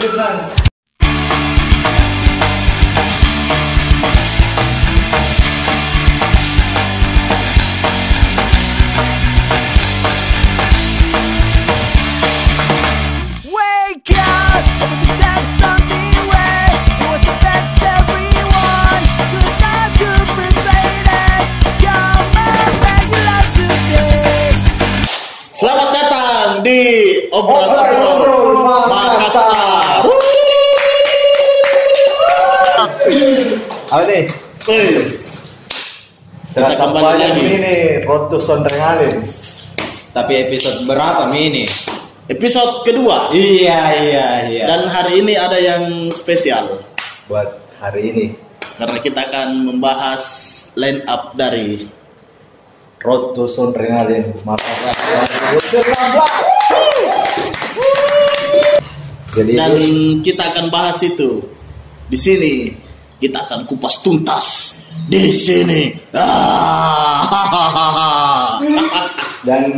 Verdade. 0.00 0.68
Obrolan 27.38 27.86
Obrol 28.02 28.66
Makassar. 28.66 30.02
Apa 33.88 34.02
nih? 34.04 34.22
Kita 36.52 36.74
kembali 36.74 37.16
lagi. 37.22 37.42
ini 37.46 37.76
Sondrengalin. 38.42 39.22
Tapi 40.10 40.32
episode 40.44 40.82
berapa 40.84 41.30
ini? 41.30 41.64
episode 42.28 42.84
kedua. 42.84 43.32
Iya 43.32 43.80
iya 44.04 44.28
iya. 44.52 44.64
Dan 44.68 44.90
hari 44.92 45.24
ini 45.24 45.32
ada 45.38 45.56
yang 45.56 46.12
spesial 46.12 46.84
buat 47.28 47.48
hari 47.80 48.12
ini. 48.12 48.26
karena 48.78 49.02
kita 49.02 49.26
akan 49.26 49.74
membahas 49.74 50.22
line 50.78 51.02
up 51.10 51.34
dari 51.34 51.90
Road 53.02 53.34
to. 53.34 53.50
Makassar 54.46 54.94
2019. 55.58 56.57
Jadi 59.38 59.54
dan 59.54 59.78
itu 59.78 60.18
kita 60.26 60.50
akan 60.50 60.66
bahas 60.66 60.98
itu 61.06 61.46
di 62.10 62.18
sini. 62.18 62.74
Kita 63.18 63.46
akan 63.46 63.66
kupas 63.66 64.02
tuntas 64.02 64.78
di 65.06 65.30
sini. 65.34 65.94
Ah. 66.14 67.38
dan 69.46 69.70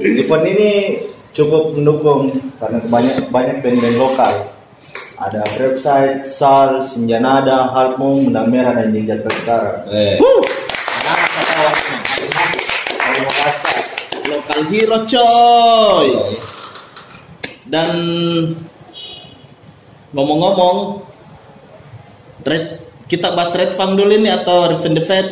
event 0.00 0.44
ini 0.44 1.00
cukup 1.32 1.76
mendukung 1.76 2.32
karena 2.60 2.80
banyak 2.88 3.28
banyak 3.32 3.56
band-band 3.64 3.96
lokal. 3.96 4.34
Ada 5.16 5.48
Trapside, 5.56 6.28
Sal, 6.28 6.84
Senjanada, 6.84 7.72
Halmung, 7.72 8.28
Benang 8.28 8.52
Merah, 8.52 8.76
dan 8.76 8.92
Ninja 8.92 9.16
Terkara. 9.24 9.88
Eh. 9.88 10.20
Lokal 14.28 14.60
hero 14.68 14.98
coy. 15.08 16.36
Dan 17.64 17.90
ngomong-ngomong, 20.10 21.02
red 22.42 22.64
kita 23.06 23.32
bahas 23.32 23.54
red 23.54 23.74
fang 23.74 23.94
dulu 23.94 24.10
ini 24.12 24.30
atau 24.30 24.70
Revenge 24.70 24.98
the 24.98 25.04
Fed? 25.04 25.28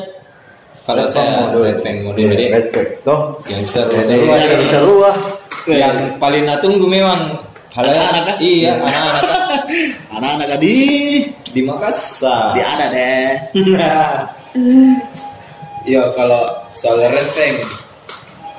Kalau 0.85 1.09
saya 1.09 1.49
Red 1.51 1.81
Fang 1.81 1.97
mau 2.05 2.13
dulu 2.13 2.29
deh. 2.29 2.53
Red 2.53 2.69
Fang, 2.69 2.85
toh. 3.09 3.21
Yang 3.49 3.73
seru 3.73 3.89
Jadi 3.89 4.05
seru 4.05 4.25
yang 4.29 4.45
seru. 4.45 4.65
seru 4.69 4.95
ah. 5.01 5.17
Yang 5.65 5.97
paling 6.21 6.45
nak 6.45 6.61
tunggu 6.61 6.85
memang 6.85 7.41
Anak-anak, 7.73 8.23
kan? 8.23 8.37
Iya 8.39 8.73
anak-anak 8.79 9.23
kan? 9.25 9.41
Anak-anak 10.21 10.59
di 10.61 10.77
di 11.43 11.61
Makassar. 11.65 12.53
di 12.53 12.61
ada 12.61 12.87
deh. 12.93 13.33
Iya 15.85 16.13
kalau 16.13 16.45
soal 16.71 17.01
Red 17.01 17.29
Fang 17.33 17.57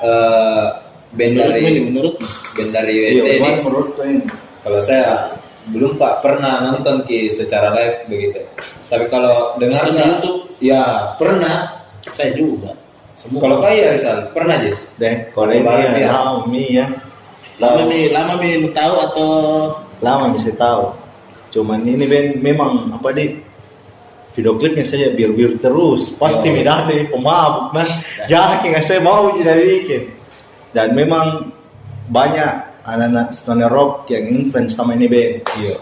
eh 0.02 0.66
band 1.14 1.34
dari 1.34 1.62
Menurutmu 1.62 1.70
ini 1.72 1.82
menurut 1.86 2.16
band 2.54 2.70
dari 2.70 2.94
Iya, 2.94 3.06
USA 3.08 3.30
ini 3.30 3.38
cuman 3.38 3.54
menurut 3.62 3.90
ini. 4.02 4.26
kalau 4.62 4.80
saya 4.82 5.14
belum 5.72 5.98
pak 5.98 6.22
pernah 6.22 6.62
nonton 6.62 7.06
ki 7.10 7.30
secara 7.32 7.74
live 7.74 8.06
begitu 8.06 8.42
tapi 8.90 9.10
kalau 9.10 9.58
dengar 9.58 9.90
Di 9.90 9.98
YouTube? 9.98 10.40
ya 10.62 11.14
pernah 11.18 11.86
saya 12.14 12.32
juga. 12.38 12.78
Semua. 13.16 13.40
kalau 13.42 13.58
kaya 13.64 13.96
Rizal 13.96 14.30
pernah 14.36 14.60
aja 14.60 14.76
Deh, 15.00 15.16
kalau 15.32 15.50
ya, 15.56 15.64
ya. 15.96 16.08
lama 16.12 16.46
mi 16.52 16.78
ya. 16.78 16.86
lama 17.58 17.82
mi 17.88 18.12
lama 18.12 18.34
mi 18.38 18.70
tahu 18.76 18.94
atau 19.02 19.30
Lama 20.04 20.36
bisa 20.36 20.52
tahu. 20.60 20.92
Cuman 21.56 21.88
ini 21.88 22.04
ben 22.04 22.36
memang 22.44 22.92
apa 22.92 23.16
di 23.16 23.40
video 24.36 24.60
klipnya 24.60 24.84
saja 24.84 25.16
biar 25.16 25.32
biar 25.32 25.56
terus 25.64 26.12
pasti 26.20 26.52
Oh. 26.52 26.60
oh. 26.60 26.84
dari 26.84 27.08
pemabuk 27.08 27.66
man 27.72 27.88
yakin 28.28 28.76
nggak 28.76 28.84
saya 28.84 29.00
mau 29.00 29.32
jadi 29.32 29.64
bikin 29.64 30.12
dan 30.76 30.92
memang 30.92 31.56
banyak 32.12 32.52
anak-anak 32.86 33.34
stoner 33.34 33.70
rock 33.70 34.06
yang 34.14 34.30
influence 34.30 34.78
sama 34.78 34.94
ini 34.94 35.10
band 35.10 35.42
iya 35.58 35.76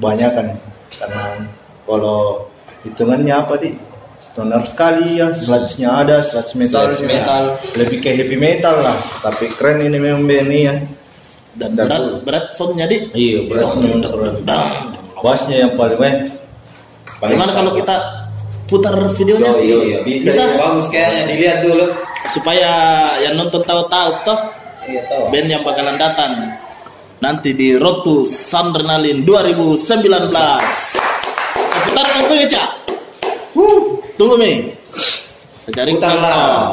banyak 0.00 0.30
kan 0.32 0.46
karena 0.96 1.24
kalau 1.84 2.48
hitungannya 2.84 3.34
apa 3.36 3.54
di 3.60 3.70
stoner 4.18 4.62
sekali 4.66 5.20
ya 5.20 5.30
sludge-nya 5.30 5.88
ada 5.92 6.24
sludge 6.26 6.56
metal 6.58 6.90
Sludge 6.90 7.04
metal. 7.06 7.42
lebih 7.76 7.98
ke 8.02 8.10
heavy 8.16 8.36
metal 8.40 8.74
lah 8.82 8.96
tapi 9.22 9.46
keren 9.54 9.84
ini 9.84 9.98
memang 10.00 10.24
band 10.26 10.48
ini 10.50 10.60
ya 10.66 10.74
dan 11.58 11.74
Dan 11.74 11.86
berat 11.90 12.04
berat 12.22 12.44
soundnya 12.54 12.86
di. 12.86 13.10
iya 13.14 13.42
beratnya 13.46 13.98
bassnya 15.18 15.66
yang 15.66 15.72
paling 15.76 15.98
weh 15.98 16.16
Gimana 17.18 17.50
kalau 17.50 17.74
kita 17.74 17.98
putar 18.70 18.94
videonya? 19.18 19.50
Oh, 19.50 19.58
iya, 19.58 19.76
iya. 19.82 19.98
Bisa, 20.06 20.30
Bisa. 20.30 20.42
ya. 20.46 20.54
bagus 20.54 20.86
kayaknya 20.86 21.22
dilihat 21.34 21.58
dulu 21.66 21.86
Supaya 22.30 22.70
yang 23.26 23.34
nonton 23.34 23.64
tahu-tahu 23.66 24.10
toh 24.22 24.38
iya 24.38 24.38
tahu 24.38 24.57
band 25.28 25.48
yang 25.48 25.62
bakalan 25.64 26.00
datang 26.00 26.56
nanti 27.20 27.52
di 27.52 27.76
Road 27.76 28.06
to 28.06 28.14
Sandrenalin 28.24 29.26
2019. 29.26 29.76
Saya 31.68 31.80
putarkan 31.84 32.20
tuh 32.24 32.36
ya, 32.38 32.46
Cak. 32.48 32.68
Tunggu, 34.18 34.34
Mi. 34.38 34.72
Saya 35.66 35.72
cari 35.82 35.92
lah. 35.94 36.00
kantong. 36.00 36.66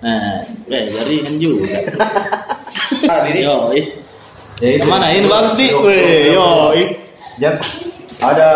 Nah, 0.00 0.40
eh 0.72 0.84
jaringan 0.96 1.36
juga. 1.36 1.76
ah, 3.12 3.20
diri 3.28 3.44
Yo, 3.44 3.68
ih. 3.76 3.86
Ya. 4.60 4.84
Mana 4.84 5.12
ini 5.12 5.28
bagus 5.28 5.54
di? 5.56 5.68
Weh, 5.72 6.32
yo, 6.32 6.72
ih. 6.72 6.88
Ya, 7.36 7.56
ada 8.20 8.48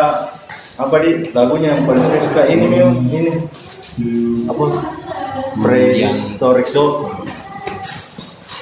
apa 0.76 0.96
di 1.00 1.30
lagunya 1.32 1.76
yang 1.76 1.86
paling 1.86 2.04
saya 2.04 2.20
suka 2.26 2.42
ini 2.50 2.66
Mio 2.66 2.90
ini 3.08 3.32
apa 4.50 4.64
prehistoric 5.62 6.68
dog 6.74 7.14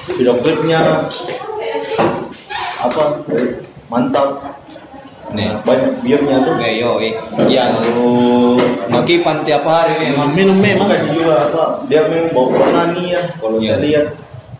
video 0.09 0.33
klipnya 0.35 1.07
apa 2.79 3.03
mantap 3.87 4.27
nih 5.33 5.49
banyak 5.65 5.91
birnya 6.03 6.37
tuh 6.39 6.53
Oke, 6.53 6.69
yo, 6.77 7.01
eh. 7.01 7.13
Iya, 7.49 7.73
makipan 8.85 9.41
tiap 9.41 9.65
hari 9.65 9.97
memang. 9.99 10.29
Minum 10.29 10.53
memang. 10.55 10.85
Makanya 10.85 11.09
juga 11.09 11.35
apa 11.41 11.63
dia 11.89 12.05
memang 12.05 12.29
bawa 12.31 12.47
pesani 12.53 13.03
ya 13.09 13.21
kalau 13.41 13.57
Iya. 13.57 13.65
saya 13.65 13.77
lihat 13.81 14.05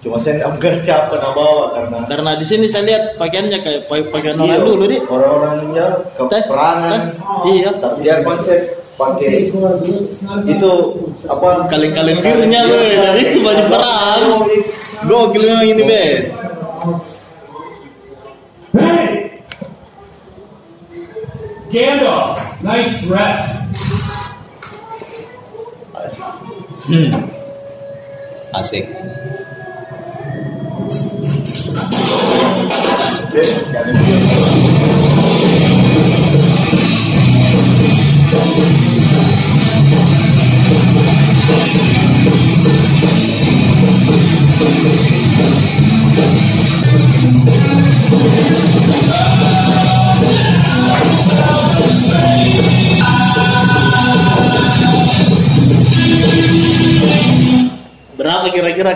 cuma 0.01 0.17
saya 0.17 0.33
nggak 0.35 0.51
mengerti 0.51 0.89
apa 0.89 1.13
yang 1.13 1.31
bawa 1.31 1.63
karena 1.71 1.97
Karena 2.03 2.31
di 2.35 2.43
sini 2.43 2.65
saya 2.65 2.83
lihat 2.83 3.03
pakaiannya 3.15 3.59
kayak 3.61 3.81
pa- 3.85 4.09
pakaian 4.09 4.35
orang 4.35 4.49
Iya, 4.49 4.65
dulu, 4.65 4.83
Di. 4.83 4.97
orang-orangnya 4.99 5.85
keperangan 6.17 7.01
iya. 7.45 7.69
tapi 7.77 7.97
dia 8.01 8.15
konsep 8.19 8.59
pakai 9.03 9.51
itu 10.47 10.73
apa 11.27 11.49
Kaleng-kaleng 11.67 12.19
birnya 12.23 12.61
iya, 12.63 13.11
dari 13.11 13.23
iya. 13.35 13.43
baju 13.43 13.63
perang. 13.67 14.21
Gokil 15.03 15.43
memang 15.43 15.67
ini, 15.67 15.83
Be. 15.83 16.03
Gandalf, 21.73 22.37
nice 22.63 22.93
dress. 23.03 23.41
Asik. 28.53 28.85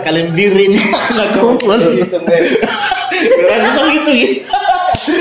Kalian 0.08 0.28
bir 0.32 0.52
ini? 0.66 0.80
Anak 0.88 1.28
kumpul. 1.36 1.80
itu 2.00 2.18
Bre. 2.24 2.38
Kurang 3.12 3.60
bisa 3.60 3.82
gitu 3.92 4.10
ya. 4.16 4.28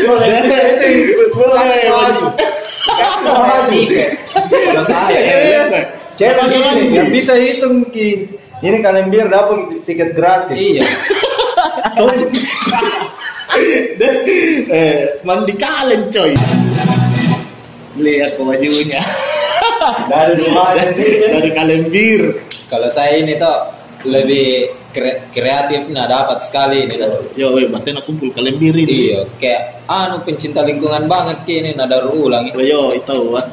Boleh, 0.08 0.30
baju. 1.92 2.24
Kalau 4.48 4.84
saya, 4.84 5.20
Challenge 6.18 6.50
ini 6.50 6.98
yang 6.98 7.14
bisa 7.14 7.38
hitung 7.38 7.94
ki 7.94 8.26
ini 8.66 8.82
kalian 8.82 9.14
biar 9.14 9.30
dapat 9.30 9.86
tiket 9.86 10.18
gratis. 10.18 10.58
iya. 10.58 10.82
eh, 14.74 15.22
mandi 15.22 15.54
kalen 15.54 16.10
coy. 16.10 16.34
Lihat 18.02 18.34
kok 18.34 18.46
bajunya. 18.50 18.98
Dari 20.10 20.34
dua 20.42 20.74
Dari 20.74 21.50
kalen 21.54 21.94
bir. 21.94 22.42
Kalau 22.66 22.90
saya 22.90 23.22
ini 23.22 23.38
tuh 23.38 23.77
lebih 24.08 24.72
kre- 24.96 25.28
kreatif, 25.36 25.86
nah 25.92 26.08
dapat 26.08 26.40
sekali 26.42 26.88
ini. 26.88 26.96
Nah. 26.96 27.12
Yo, 27.36 27.52
weh, 27.54 27.68
batin 27.68 28.00
aku 28.00 28.16
kumpul 28.16 28.32
kalen 28.32 28.56
bir 28.56 28.74
ini. 28.74 29.12
Iya, 29.12 29.22
kayak 29.38 29.86
anu 29.92 30.24
pencinta 30.24 30.64
lingkungan 30.64 31.06
banget 31.06 31.44
kini, 31.44 31.76
nah 31.76 31.86
daur 31.86 32.16
ulang. 32.16 32.48
Yo, 32.56 32.96
itu 32.96 33.18
wah. 33.30 33.44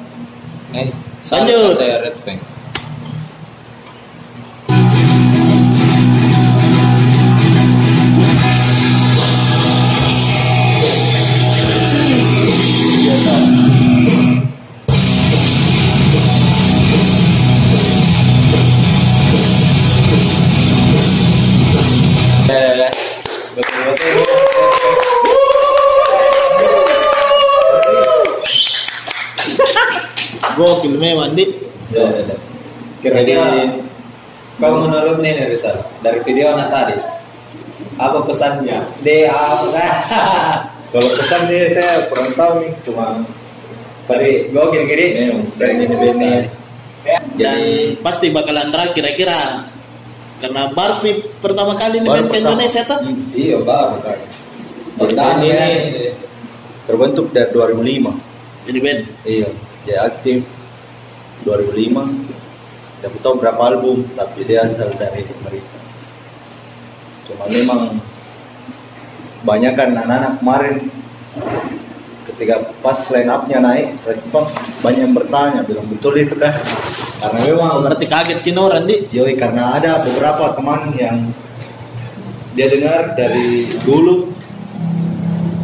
Eh, 0.75 0.91
lanjut. 1.31 1.79
saya 1.79 2.03
Red 2.03 2.17
Fang. 2.23 2.54
Dik. 31.33 31.51
Ya, 31.89 32.05
ya, 32.05 32.21
ya. 32.29 32.37
Kira-kira 33.01 33.73
kau 34.61 34.77
menurut 34.85 35.25
nih 35.25 35.49
Rizal 35.49 35.81
dari 36.05 36.21
video 36.23 36.53
anak 36.53 36.69
tadi 36.69 36.97
apa 37.99 38.19
pesannya? 38.27 38.79
De 39.03 39.31
apa? 39.31 39.87
Kalau 40.95 41.11
pesan 41.11 41.51
nih 41.51 41.75
saya 41.75 42.07
kurang 42.07 42.31
tahu 42.39 42.53
nih, 42.63 42.73
cuma 42.87 43.07
Dari 44.05 44.53
gokil 44.53 44.85
kiri. 44.85 45.07
Memang, 45.17 45.49
dari 45.57 45.73
ini 45.81 45.97
Benny. 45.97 46.33
Dan 47.41 47.61
pasti 48.05 48.29
bakalan 48.29 48.69
drag 48.69 48.93
kira-kira. 48.93 49.65
Karena 50.45 50.69
Barpi 50.77 51.25
pertama 51.41 51.73
kali 51.73 52.05
nih 52.05 52.11
main 52.13 52.29
ke. 52.29 52.37
Indonesia 52.37 52.85
tuh. 52.85 53.01
Iya 53.33 53.65
baru 53.65 53.97
kan. 54.05 54.19
Band 55.01 55.41
ini 55.41 56.13
terbentuk 56.85 57.33
dari 57.33 57.49
2005. 57.49 58.69
Jadi 58.69 58.79
band. 58.85 59.01
Iya, 59.25 59.49
dia 59.89 59.99
aktif 60.05 60.45
2005. 61.43 63.03
Tidak 63.03 63.21
tahu 63.21 63.35
berapa 63.43 63.61
album, 63.61 64.07
tapi 64.15 64.47
dia 64.47 64.71
asal 64.71 64.89
dari 64.95 65.27
Amerika. 65.27 65.77
Cuma 67.27 67.45
memang 67.51 67.81
banyak 69.45 69.73
kan 69.77 69.93
anak-anak 69.93 70.41
kemarin 70.41 70.75
ketika 72.33 72.73
pas 72.81 72.97
line 73.13 73.29
up-nya 73.29 73.59
naik, 73.61 74.01
Red 74.07 74.23
Fang 74.33 74.49
banyak 74.81 75.11
yang 75.11 75.15
bertanya, 75.15 75.61
bilang 75.67 75.91
betul 75.91 76.17
itu 76.17 76.33
kan? 76.39 76.57
Karena 77.21 77.39
memang 77.45 77.85
Berarti 77.85 78.07
kaget 78.09 78.41
kinoran, 78.41 78.89
Dik. 78.89 79.13
Yoi 79.13 79.37
karena 79.37 79.77
ada 79.77 80.01
beberapa 80.01 80.57
teman 80.57 80.97
yang 80.97 81.29
dia 82.55 82.71
dengar 82.71 83.19
dari 83.19 83.67
dulu 83.83 84.31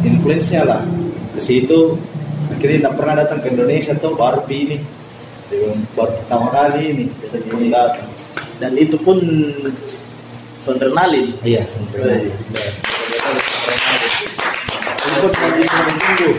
influence-nya 0.03 0.67
lah 0.67 0.81
ke 1.31 1.39
situ 1.39 1.95
akhirnya 2.51 2.83
tidak 2.83 2.95
pernah 2.99 3.15
datang 3.23 3.39
ke 3.39 3.47
Indonesia 3.47 3.95
tuh 3.95 4.13
baru 4.19 4.43
ini 4.51 4.83
baru 5.51 6.15
pertama 6.15 6.47
kali 6.47 6.81
ini 6.95 7.05
dia 7.19 7.39
belum 7.43 7.67
datang 7.67 8.07
Dan 8.61 8.77
itu 8.77 8.95
pun 9.01 9.17
sondernalin. 10.63 11.33
iya 11.43 11.65
sebenarnya 11.67 12.29
ikut 15.11 15.33
lagi 15.37 15.63
tunggu. 15.67 16.29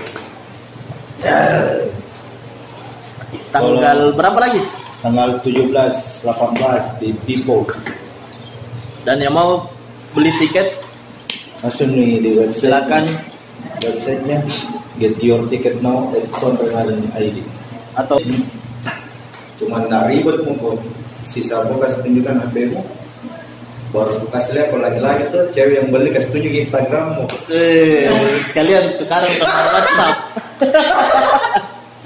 Tanggal 3.52 3.98
berapa 4.16 4.38
lagi? 4.38 4.62
tanggal 5.02 5.42
17 5.42 6.22
18 6.22 7.02
di 7.02 7.10
Pipo. 7.26 7.66
Dan 9.02 9.18
yang 9.18 9.34
mau 9.34 9.66
beli 10.14 10.30
tiket? 10.38 10.78
Langsung 11.58 11.90
nih 11.90 12.22
di 12.22 12.30
website 12.38 12.70
silakan. 12.70 13.04
Websitenya 13.82 14.46
get 15.02 15.18
your 15.18 15.42
ticket 15.50 15.82
now 15.82 16.06
at 16.14 16.26
Sonrenalin 16.38 17.10
ID 17.18 17.42
atau 17.98 18.16
cuman 19.62 19.86
nggak 19.86 20.04
ribet 20.10 20.36
sisa 21.22 21.62
aku 21.62 21.78
kasih 21.78 22.02
tunjukkan 22.02 22.34
HP 22.50 22.74
mu 22.74 22.82
baru 23.94 24.10
aku 24.18 24.26
kasih 24.34 24.52
lihat 24.58 24.66
kalau 24.74 24.82
lagi-lagi 24.88 25.22
tuh 25.30 25.42
cewek 25.54 25.74
yang 25.78 25.88
beli 25.94 26.10
kasih 26.10 26.30
tunjuk 26.34 26.52
Instagram 26.52 27.04
mu 27.14 27.24
eh, 27.52 28.10
sekalian 28.50 28.98
tukaran 28.98 29.30
ke 29.30 29.44
WhatsApp. 29.76 30.16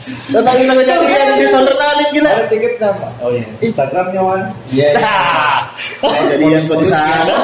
Tentang 0.06 0.54
kita 0.60 0.72
kejadian 0.76 1.40
di 1.40 1.46
sondernalin 1.48 2.08
gila. 2.12 2.28
ada 2.28 2.44
tiketnya 2.52 2.90
Pak? 2.94 3.10
oh 3.24 3.30
iya 3.32 3.46
Instagramnya 3.64 4.20
wan 4.20 4.40
Iya. 4.68 4.88
Jadian 6.36 6.62
kok 6.68 6.78
di 6.78 6.88
sana. 6.90 7.36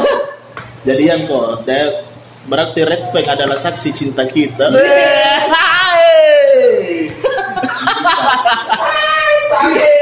Jadian 0.84 1.20
kok. 1.26 1.64
Berarti 2.42 2.80
Red 2.82 3.02
Flag 3.14 3.26
adalah 3.38 3.56
saksi 3.56 3.88
cinta 3.94 4.26
kita. 4.26 4.68
Tapi 9.52 10.01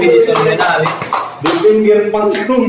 di 0.00 0.20
Sondenali. 0.22 0.88
di 1.44 1.50
pinggir 1.60 2.00
panggung 2.08 2.64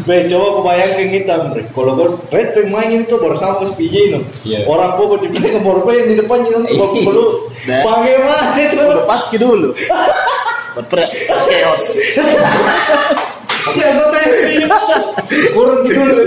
Be, 0.00 0.24
coba 0.32 0.46
kau 0.56 0.62
bayangkan 0.64 1.12
kita, 1.12 1.34
Bre. 1.52 1.62
Kalau 1.76 1.92
kau 1.92 2.08
Red 2.32 2.56
Fang 2.56 2.72
main 2.72 2.88
itu 3.04 3.20
baru 3.20 3.36
sama 3.36 3.68
SPJ 3.68 4.16
no. 4.16 4.24
Iya. 4.48 4.64
Orang 4.64 4.96
bobo 4.96 5.20
di 5.20 5.28
belakang 5.28 5.60
baru 5.60 5.84
yang 5.92 6.08
di 6.08 6.16
depan 6.16 6.40
jangan 6.48 6.64
Iya. 6.64 6.78
bawa 6.80 6.88
perlu. 7.04 7.26
Nah. 7.68 7.80
Bagaimana 7.84 8.44
itu? 8.56 8.76
Udah 8.80 9.04
paski 9.04 9.36
dulu. 9.36 9.68
Berpre 10.78 11.04
chaos. 11.28 11.84
Ya, 13.76 13.90
tanya. 14.08 14.78
Kurang 15.52 15.84
dulu. 15.84 16.22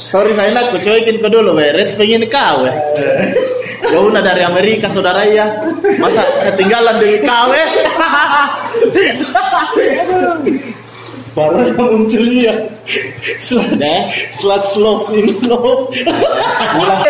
Sorry 0.00 0.32
saya 0.32 0.54
nak 0.54 0.72
ku 0.72 0.78
cuekin 0.80 1.20
kau 1.20 1.28
dulu, 1.28 1.60
we. 1.60 1.66
Red 1.76 1.98
ini 2.00 2.26
kau, 2.30 2.64
we. 2.64 2.72
Jauh 3.92 4.10
dari 4.14 4.42
Amerika 4.42 4.88
saudara 4.88 5.28
ya. 5.28 5.44
Masa 6.00 6.24
ketinggalan 6.46 6.96
dari 7.02 7.20
kau, 7.20 7.52
we. 7.52 7.64
Baru 11.36 11.68
yang 11.68 11.76
muncul 11.76 12.24
ya. 12.32 12.56
Slut, 13.44 13.76
slut 14.40 14.64
love 14.80 15.12
in 15.12 15.28
love. 15.44 15.92
Ulang. 16.80 17.04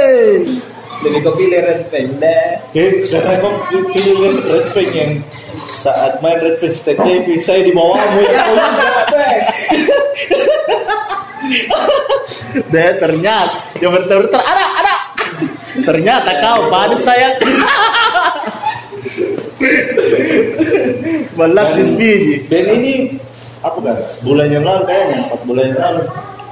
Jadi 1.04 1.16
kau 1.20 1.34
pilih 1.36 1.60
Red 1.60 1.92
Fang 1.92 2.08
deh. 2.16 2.56
Eh, 2.72 3.04
karena 3.08 3.34
kau 3.40 3.52
pilih 3.68 4.40
Red 4.48 4.66
Fang 4.72 4.90
yang 4.96 5.12
saat 5.56 6.20
main 6.24 6.40
Red 6.40 6.56
Fang 6.60 6.72
State 6.72 7.00
TV, 7.04 7.36
saya 7.40 7.60
di 7.64 7.72
bawahmu 7.76 8.20
ya. 8.24 8.44
Deh 12.72 12.90
ternyata 12.96 13.60
yang 13.78 13.92
berter 13.92 14.40
ada 14.40 14.64
ada. 14.80 14.96
Ternyata 15.84 16.30
kau 16.40 16.72
panis 16.72 17.04
saya. 17.04 17.36
Balas 21.36 21.76
biji. 21.76 22.48
Dan 22.48 22.80
ini 22.80 23.20
apa 23.60 23.78
kan? 23.84 23.96
Bulan 24.24 24.48
yang 24.48 24.64
lalu 24.64 24.88
kayaknya, 24.88 25.28
empat 25.28 25.40
bulan 25.44 25.66
yang 25.76 25.80
lalu. 25.84 26.02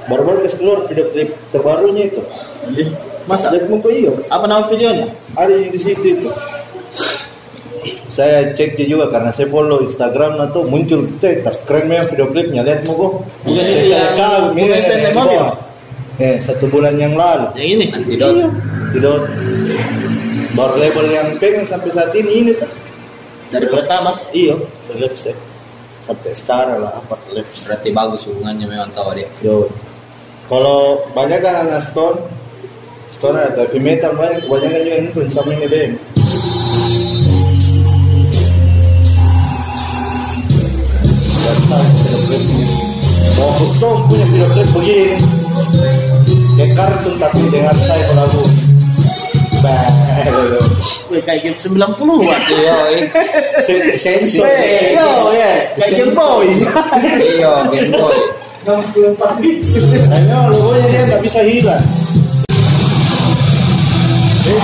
Baru-baru 0.05 0.45
keluar 0.53 0.85
video 0.85 1.09
klip 1.09 1.33
terbarunya 1.49 2.13
itu. 2.13 2.21
Masa? 3.25 3.49
Lihat 3.53 3.67
muka 3.69 3.89
iyo. 3.89 4.21
Apa 4.29 4.45
nama 4.45 4.69
videonya? 4.69 5.09
Ada 5.33 5.51
yang 5.53 5.69
di 5.73 5.79
situ 5.81 6.05
itu. 6.17 6.29
Saya 8.15 8.55
cek 8.55 8.79
juga 8.87 9.11
karena 9.11 9.27
saya 9.35 9.51
follow 9.51 9.83
Instagram 9.83 10.39
nah 10.39 10.47
tuh 10.47 10.63
muncul 10.63 11.03
teh 11.19 11.43
keren 11.67 11.91
memang 11.91 12.07
video 12.07 12.25
klipnya 12.31 12.61
lihat 12.63 12.87
muka. 12.87 13.19
Bukan 13.43 13.59
Saya- 13.59 13.67
itu 13.75 13.87
saya 13.91 13.99
yang- 13.99 14.15
kagum, 14.15 14.51
bukan 14.55 14.63
ini 14.63 14.77
itu 14.79 14.91
yang 14.95 15.03
di 15.03 15.11
mobil? 15.11 15.43
Eh 16.15 16.35
satu 16.39 16.65
bulan 16.71 16.95
yang 16.95 17.13
lalu. 17.19 17.45
Yang 17.59 17.67
ini. 17.75 17.85
Iya, 18.15 18.47
Tidak. 18.95 19.17
Baru 20.55 20.79
label 20.79 21.05
yang 21.11 21.27
pegang 21.35 21.67
sampai 21.67 21.91
saat 21.91 22.15
ini 22.15 22.31
ini 22.47 22.51
tuh. 22.55 22.71
Dari 23.51 23.67
pertama. 23.67 24.15
Iya, 24.31 24.55
Lips 24.95 25.27
ya. 25.27 25.35
Sampai 25.99 26.31
sekarang 26.31 26.87
lah 26.87 26.95
apa 26.95 27.19
Lips. 27.35 27.67
Berarti 27.67 27.89
bagus 27.91 28.23
hubungannya 28.31 28.63
memang 28.63 28.87
tahu 28.95 29.11
dia. 29.11 29.27
Yo. 29.43 29.67
Kalau 30.47 31.03
banyak 31.11 31.43
kan 31.43 31.67
anak 31.67 31.83
Stone, 31.83 32.21
Stone 33.15 33.39
ada 33.39 33.63
heavy 33.63 33.79
metal 33.79 34.11
banyak, 34.19 34.43
kebanyakan 34.43 34.83
juga 34.83 34.99
influence 34.99 35.33
sama 35.39 35.55
ini 35.55 35.67
klipnya. 35.71 35.95
Mau 43.39 43.51
Stone 43.79 44.03
punya 44.11 44.25
video 44.35 44.47
klip 44.51 44.67
begini. 44.75 45.15
Kayak 46.59 46.71
kartun 46.75 47.15
tapi 47.15 47.41
dengan 47.47 47.75
saya 47.79 48.03
lagu. 48.19 48.43
Wih, 51.07 51.21
kayak 51.23 51.39
game 51.47 51.57
90-an. 51.57 52.41
Iya, 52.51 52.77
eh. 52.99 53.95
sensor. 53.95 54.43
Yo, 54.91 55.31
ya, 55.31 55.51
kayak 55.79 55.91
Game 56.03 56.13
Boy. 56.13 56.51
Iya, 57.15 57.53
Game 57.71 57.95
Boy. 57.95 58.17
Hanya 60.11 60.37
logonya 60.51 60.87
dia 60.91 61.01
nggak 61.07 61.21
bisa 61.23 61.41
hilang. 61.47 61.85
Coba 64.45 64.61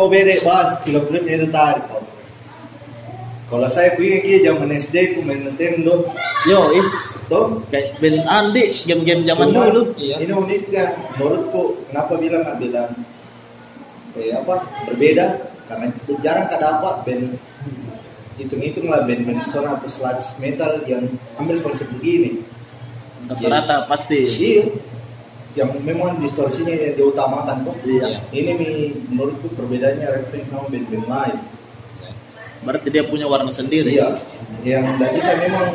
kau 0.00 0.08
bedek 0.08 0.40
bahas 0.40 0.80
film-filmnya 0.88 1.36
itu 1.36 1.52
tadi. 1.52 1.84
kau. 1.84 2.00
Kalau 3.52 3.68
saya 3.68 3.92
punya 3.92 4.24
kia 4.24 4.40
zaman 4.40 4.72
SD 4.72 5.12
ku 5.12 5.20
main 5.20 5.44
Nintendo, 5.44 6.08
Yo, 6.48 6.72
ih, 6.80 6.86
toh 7.26 7.62
kayak 7.70 7.98
Ben 7.98 8.22
Andi, 8.26 8.70
game-game 8.86 9.26
zaman 9.26 9.46
Cuma, 9.50 9.62
dulu. 9.70 9.82
Iya. 9.98 10.16
Ini 10.22 10.32
uniknya, 10.32 10.84
menurutku 11.18 11.62
kenapa 11.90 12.12
bilang 12.18 12.42
nggak 12.46 12.58
bilang 12.62 12.90
eh 14.16 14.32
apa 14.32 14.64
berbeda 14.88 15.26
karena 15.68 15.86
jarang 16.24 16.46
kada 16.48 16.80
dapat 16.80 16.94
band 17.04 17.24
hitung-hitung 18.40 18.88
lah 18.88 19.04
band-band 19.04 19.44
stone 19.48 19.68
atau 19.68 19.88
sludge 19.88 20.24
metal 20.40 20.84
yang 20.84 21.04
ambil 21.40 21.56
konsep 21.64 21.88
begini. 21.98 22.44
Rata-rata 23.26 23.90
pasti. 23.90 24.28
Iya, 24.28 24.64
yang 25.56 25.72
memang 25.82 26.20
distorsinya 26.20 26.70
yang 26.70 26.94
diutamakan 27.00 27.64
kok. 27.64 27.76
Iya. 27.82 28.20
Ini 28.30 28.50
nih 28.60 28.76
menurutku 29.08 29.50
perbedaannya 29.56 30.06
Red 30.06 30.26
sama 30.46 30.68
band-band 30.68 31.06
lain. 31.08 31.36
Berarti 32.62 32.88
dia 32.92 33.04
punya 33.08 33.24
warna 33.24 33.50
sendiri. 33.50 33.96
Iya, 33.96 34.16
yang 34.64 35.00
tadi 35.00 35.18
saya 35.22 35.48
memang 35.48 35.66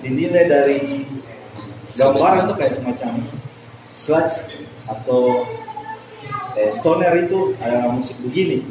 dinilai 0.00 0.44
dari 0.48 0.80
gambaran 1.96 2.48
tuh 2.50 2.56
kayak 2.56 2.74
semacam 2.76 3.12
sludge 3.92 4.36
atau 4.88 5.44
eh, 6.56 6.70
stoner 6.74 7.12
itu 7.26 7.54
ada 7.60 7.92
musik 7.92 8.16
begini. 8.24 8.64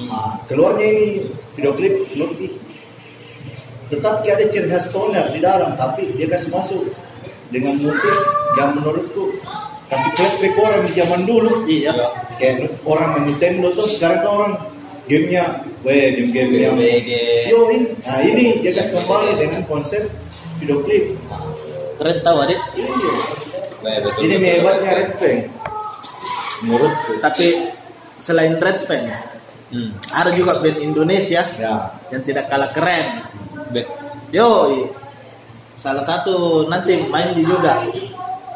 Nah, 0.00 0.40
keluarnya 0.48 0.86
ini 0.86 1.08
video 1.56 1.76
klip 1.76 2.08
menurut 2.14 2.38
ih, 2.40 2.54
tetap 3.92 4.24
ada 4.24 4.44
ciri 4.48 4.70
khas 4.70 4.88
stoner 4.88 5.28
di 5.34 5.40
dalam, 5.44 5.76
tapi 5.76 6.14
dia 6.16 6.30
kasih 6.30 6.48
masuk 6.48 6.88
dengan 7.50 7.76
musik 7.82 8.16
yang 8.56 8.78
menurutku 8.78 9.34
kasih 9.90 10.10
flashback 10.14 10.54
orang 10.56 10.86
di 10.86 10.92
zaman 10.94 11.22
dulu. 11.26 11.66
Iya. 11.66 11.92
Kayak 12.38 12.80
orang 12.86 13.08
main 13.18 13.24
Nintendo 13.34 13.74
tuh 13.74 13.90
sekarang 13.90 14.18
tuh 14.24 14.32
orang 14.32 14.52
gamenya, 15.10 15.44
weh 15.82 16.14
game-game 16.14 16.50
yang 16.54 16.74
BG. 16.78 17.10
Yo, 17.50 17.66
ini. 17.66 17.98
Nah 17.98 18.18
ini 18.22 18.44
dia 18.62 18.70
kasih 18.70 18.94
kembali 18.94 19.30
dengan 19.36 19.60
konsep 19.66 20.06
video 20.56 20.86
klip. 20.86 21.18
Keren 21.98 22.18
tahu 22.22 22.36
adik. 22.40 22.60
Iya. 22.78 22.90
Weh, 23.80 23.96
betul. 24.00 24.20
Ini 24.22 24.34
hebatnya 24.38 24.90
Red 24.94 25.10
Fang. 25.18 25.38
Menurutku. 26.62 27.12
Tapi 27.18 27.46
selain 28.16 28.54
Red 28.56 28.84
Fan, 28.84 29.04
Hmm. 29.70 29.90
ada 30.10 30.30
juga 30.30 30.58
band 30.58 30.78
Indonesia 30.78 31.46
Ya. 31.54 31.94
yang 32.08 32.22
tidak 32.22 32.46
kalah 32.46 32.70
keren. 32.70 33.22
Be- 33.70 33.86
Yo, 34.30 34.46
i- 34.68 34.90
salah 35.72 36.02
satu 36.02 36.66
nanti 36.66 37.00
main 37.06 37.32
di 37.32 37.42
juga 37.42 37.82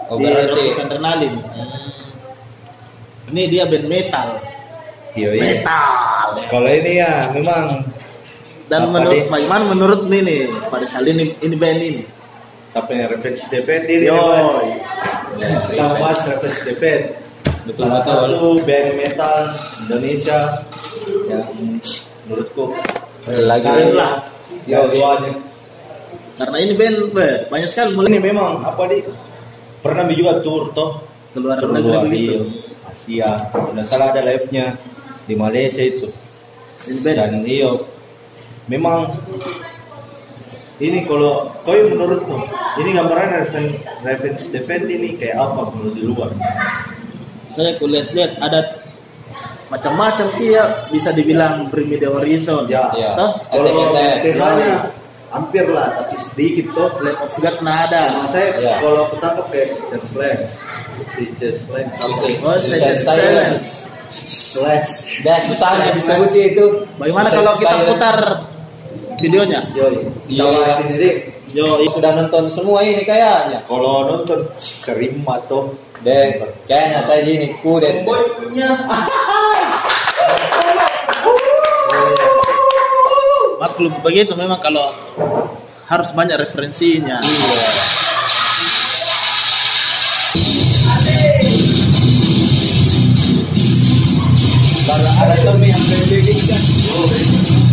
Oh, 0.07 0.19
di 0.19 0.27
berarti. 0.27 0.63
Rock 0.71 0.83
Adrenalin. 0.85 1.35
Hmm. 1.41 3.33
Ini 3.33 3.43
dia 3.49 3.65
band 3.65 3.87
metal. 3.89 4.29
Iya, 5.15 5.29
iya. 5.31 5.43
Metal. 5.63 6.27
Kalau 6.49 6.69
ini 6.69 6.93
ya 6.99 7.13
memang 7.31 7.65
Dan 8.65 8.91
menurut 8.91 9.13
dia? 9.15 9.29
bagaimana 9.29 9.63
menurut 9.69 10.01
nih 10.09 10.21
nih 10.21 10.41
pada 10.67 10.83
saat 10.85 11.05
ini 11.05 11.37
ini 11.39 11.55
band 11.55 11.81
ini. 11.81 12.03
siapa 12.67 12.91
yang 12.91 13.07
reference 13.07 13.47
DPT 13.47 13.87
ini 14.03 14.07
Yo, 14.09 14.19
hebat. 14.19 14.67
Ya, 15.39 15.49
Kita 15.63 15.85
bahas 15.95 16.19
reference 16.27 16.59
DPT. 16.61 16.85
Betul 17.65 17.87
Salah 17.87 18.01
betul. 18.01 18.15
satu 18.35 18.49
band 18.61 18.89
metal 18.95 19.37
Indonesia 19.81 20.39
yang 21.25 21.45
menurutku 22.25 22.75
Lagi 23.25 23.63
Keren 23.65 23.91
lah. 23.95 24.13
Ya, 24.65 24.83
duanya. 24.85 25.33
Karena 26.35 26.57
ini 26.59 26.73
band 26.75 26.97
beh, 27.15 27.35
banyak 27.47 27.69
sekali 27.69 27.95
mulai 27.95 28.11
Ini 28.11 28.19
memang 28.21 28.53
apa 28.61 28.83
di 28.85 28.99
pernah 29.79 30.03
juga 30.09 30.41
tour 30.41 30.73
toh 30.73 30.99
keluar 31.31 31.57
Tour 31.57 31.71
negeri 31.71 31.87
luar 31.87 32.03
begitu. 32.03 32.33
iya. 32.35 32.43
Asia. 32.85 33.31
Tidak 33.47 33.85
salah 33.87 34.11
ada 34.11 34.21
live-nya 34.21 34.75
di 35.25 35.35
Malaysia 35.35 35.81
itu. 35.81 36.09
Ini 36.85 37.01
band. 37.01 37.17
dan 37.17 37.33
iyo 37.43 37.89
memang 38.67 39.09
ini 40.77 41.07
kalau 41.07 41.49
kau 41.63 41.73
yang 41.73 41.93
menurutmu 41.93 42.45
ini 42.77 42.91
gambaran 42.93 43.29
reference, 43.41 43.73
reference 44.03 44.43
defend 44.51 44.85
ini 44.87 45.15
kayak 45.15 45.39
apa 45.39 45.71
kalau 45.71 45.91
di 45.91 46.03
luar 46.03 46.29
Saya 47.47 47.79
kulihat-lihat 47.79 48.37
ada 48.37 48.83
macam-macam 49.71 50.27
dia 50.37 50.63
bisa 50.91 51.09
dibilang 51.09 51.71
Bring 51.71 51.89
Me 51.89 51.97
The 51.97 52.11
Horizon. 52.11 52.67
ya 52.67 52.91
Iya. 52.93 53.15
Toh, 53.15 53.31
kalau. 53.49 53.95
TH-nya 54.21 54.73
hampir 55.31 55.65
lah 55.67 55.89
tapi 55.95 56.15
sedikit 56.21 56.67
toh 56.75 56.91
Lamb 57.01 57.19
of 57.19 57.33
God 57.39 57.57
nada. 57.61 58.03
nah, 58.13 58.27
saya 58.27 58.55
Iya. 58.55 58.75
kalau 58.83 59.09
ketangkep 59.09 59.47
kayak 59.51 59.69
Slacks 60.05 60.53
Richard 61.17 61.57
Slacks 61.61 61.97
Suicide- 61.97 62.41
Oh, 62.43 62.59
Suicide 62.59 62.99
Suicide 63.01 63.63
Slacks 64.11 65.23
Dan 65.23 65.39
susah 65.47 65.93
disebut 65.93 66.31
itu. 66.35 66.65
Bagaimana 66.97 67.29
kalau 67.29 67.53
kita 67.57 67.71
Silence. 67.75 67.89
putar 67.91 68.19
videonya? 69.19 69.61
yoi 69.73 69.97
kita 70.27 70.45
Iya. 70.45 70.75
ini 70.85 70.95
deh 70.99 71.15
Yo, 71.55 71.79
Sudah 71.87 72.19
nonton 72.19 72.51
semua 72.51 72.83
ini 72.83 73.07
kayaknya. 73.07 73.63
kalau 73.71 74.11
nonton 74.11 74.43
sering 74.59 75.23
atau 75.23 75.71
Deh, 76.05 76.37
kayaknya 76.69 77.01
saya 77.01 77.25
gini 77.25 77.57
kudet. 77.65 78.05
maklum 83.57 83.95
begitu 84.05 84.37
memang 84.37 84.61
kalau 84.61 84.93
harus 85.87 86.11
banyak 86.13 86.37
referensinya. 86.41 87.21
Kalau 87.21 88.04
ada 95.75 96.07
temen 96.07 96.23
yang 96.23 97.03
pendek 97.11 97.64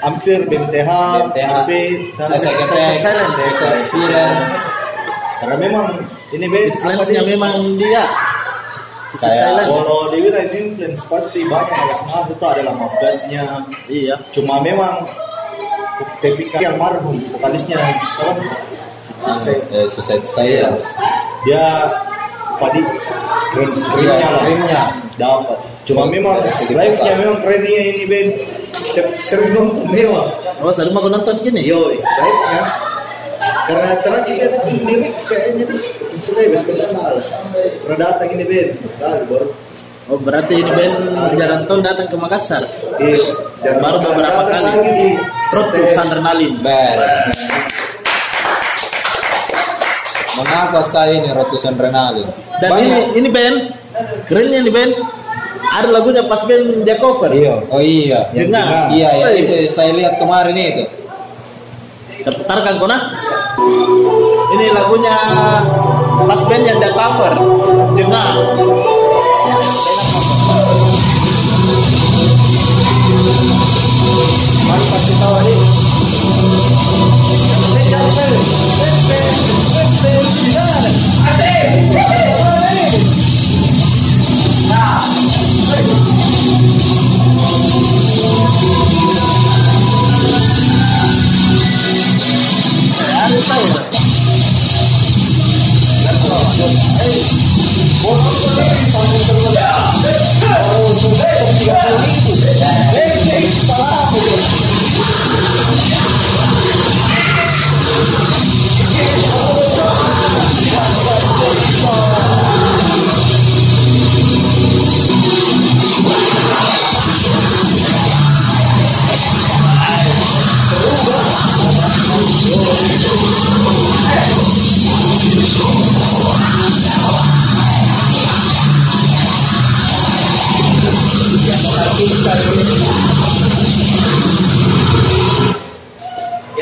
hampir 0.00 0.48
BMTH, 0.48 0.90
BMTH. 1.30 1.52
Suicide 2.18 3.84
Silence. 3.84 4.52
karena 5.38 5.56
memang 5.58 5.86
ini 6.30 6.46
band 6.46 6.66
Influence-nya 6.72 7.22
memang 7.24 7.54
dia. 7.76 8.04
Kayak- 9.12 9.68
kalau 9.68 10.08
dibilang 10.08 10.48
influence 10.48 11.04
pasti 11.04 11.44
banyak 11.44 11.68
yang 11.68 11.98
semangat 12.00 12.32
itu 12.32 12.44
adalah 12.48 12.72
Mafgadnya 12.72 13.44
Iya. 13.84 14.14
cuma 14.32 14.56
memang 14.58 15.04
tipikal 16.18 16.58
yang 16.58 16.76
marhum 16.80 17.20
vokalisnya 17.28 17.76
siapa? 18.08 18.40
Eh, 19.68 19.86
Suicide 19.86 20.24
Silence. 20.24 20.88
dia 21.44 21.92
padi 22.56 22.80
scream 23.36 23.68
Iya, 23.68 23.76
screamnya 23.76 24.16
lah 24.24 24.40
screamnya. 24.40 24.82
dapat 25.14 25.58
cuma 25.82 26.06
memang 26.06 26.38
Dari 26.40 26.52
segi 26.54 26.72
live 26.72 26.94
nya 26.96 27.02
vokal. 27.04 27.18
memang 27.18 27.36
kerennya 27.40 27.80
ini 27.88 28.04
band 28.04 28.30
Se- 28.88 29.14
sering 29.18 29.50
nonton 29.52 29.84
memang 29.86 30.28
Oh, 30.58 30.70
sering 30.70 30.90
mau 30.90 31.04
nonton 31.04 31.42
gini. 31.42 31.62
yoi 31.62 31.98
live 31.98 32.40
nya 32.48 32.62
karena 33.62 33.90
terakhir 33.98 34.34
dia 34.36 34.46
datang 34.48 34.78
lirik 34.80 35.14
kayaknya 35.24 35.64
nih 35.64 35.80
misalnya 36.12 36.50
bes 36.50 36.62
kalau 36.62 36.86
salah 36.86 37.24
pernah 37.80 37.98
datang 38.04 38.28
ini 38.30 38.44
band 38.44 38.70
sekali 38.76 39.22
baru 39.26 39.48
Oh 40.04 40.18
berarti 40.18 40.54
ini 40.56 40.66
band 40.68 40.94
Jaranton 41.32 41.78
datang 41.78 42.06
ke 42.06 42.16
Makassar. 42.16 42.66
Di, 42.98 43.14
dan 43.62 43.78
Baru 43.78 44.02
beberapa 44.02 44.42
kali. 44.44 44.58
lagi 44.60 44.90
di 44.90 45.08
Trotu 45.48 45.78
Sandernalin. 45.94 46.58
Ber. 46.58 46.98
Mengapa 50.32 50.82
saya 50.82 51.12
ini 51.14 51.28
ratusan 51.28 51.76
renalin? 51.76 52.26
Dan 52.58 52.70
ini 52.78 52.98
ini 53.14 53.28
band 53.30 53.56
kerennya 54.24 54.58
ini 54.58 54.70
band. 54.72 54.92
Ada 55.72 55.88
lagunya 55.88 56.28
pas 56.28 56.44
band 56.44 56.84
dia 56.84 57.00
cover. 57.00 57.32
Iya. 57.32 57.64
Oh 57.72 57.80
iya. 57.80 58.28
Jengah. 58.36 58.92
Iya, 58.92 59.08
ya, 59.16 59.26
Woi. 59.32 59.40
itu 59.40 59.54
saya 59.72 59.96
lihat 59.96 60.20
kemarin 60.20 60.52
itu. 60.52 60.84
Saya 62.20 62.36
putarkan 62.36 62.76
kona. 62.76 62.98
Ini 64.52 64.66
lagunya 64.76 65.16
pas 66.28 66.40
band 66.44 66.64
yang 66.68 66.76
dia 66.76 66.92
cover. 66.92 67.32
Jengah. 67.96 68.28
Mari 74.68 74.84
kasih 74.92 75.14
tahu 75.16 75.34
adik. 75.40 75.60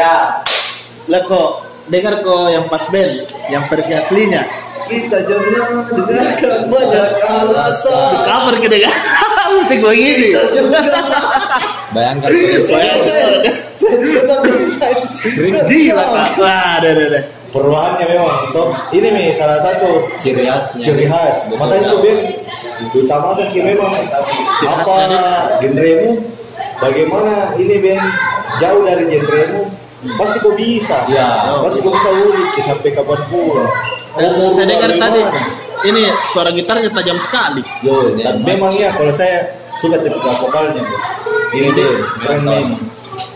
Ya. 0.00 0.40
Lah 1.12 1.21
kok 1.28 1.69
dengar 1.92 2.25
kok 2.25 2.49
yang 2.49 2.64
pas 2.73 2.85
band, 2.88 3.28
yang 3.52 3.69
versi 3.69 3.92
aslinya. 3.92 4.49
Kita 4.88 5.23
jangan 5.28 5.92
dengarkan 5.92 6.73
banyak 6.73 7.07
Di 7.21 7.23
alasan. 7.28 8.25
cover 8.25 8.54
gitu 8.64 8.76
kan. 8.80 8.97
Musik 9.61 9.78
begini. 9.85 10.33
Bayangkan 11.92 12.33
kondisi. 12.33 12.73
Tetap 13.76 14.40
bisa. 14.49 14.88
Gila. 15.69 16.04
Wah, 16.40 16.80
deh 16.80 16.92
deh 16.97 17.07
deh. 17.12 17.25
Perubahannya 17.50 18.07
memang 18.07 18.54
top. 18.54 18.73
Ini 18.95 19.09
nih 19.11 19.26
salah 19.35 19.59
satu 19.61 20.07
ciri 20.23 20.47
khasnya. 20.47 20.80
ciri 20.87 21.04
khas. 21.11 21.50
Makanya 21.50 21.92
itu 21.92 21.97
Ben 22.00 22.19
diutamakan 22.95 23.47
ki 23.50 23.61
memang 23.61 23.90
apa 24.64 24.97
genremu, 25.59 26.23
bagaimana 26.78 27.52
ini 27.59 27.75
Ben 27.83 28.00
jauh 28.62 28.87
dari 28.87 29.04
genremu, 29.11 29.66
pasti 30.16 30.37
kau 30.40 30.52
bisa. 30.57 31.04
Iya. 31.09 31.61
Pasti 31.61 31.78
kau 31.85 31.92
bisa 31.92 32.09
ulik 32.09 32.56
sampai 32.60 32.91
kapan 32.93 33.21
pun. 33.28 33.65
Dan 34.17 34.30
Oh, 34.41 34.50
saya 34.50 34.67
dengar 34.67 34.91
tadi 34.97 35.21
ini 35.86 36.02
suara 36.34 36.50
gitarnya 36.52 36.91
tajam 36.93 37.17
sekali. 37.23 37.63
Yo, 37.80 38.13
Mas. 38.17 38.36
memang 38.43 38.73
ya 38.75 38.93
kalau 38.93 39.13
saya 39.15 39.56
suka 39.80 39.97
tipikal 40.02 40.34
vokalnya 40.45 40.82
bos. 40.84 41.04
Ini 41.50 41.67
Iya, 41.67 41.69
deh, 41.73 41.91
memang 41.91 42.10
keren 42.21 42.41
memang. 42.45 42.82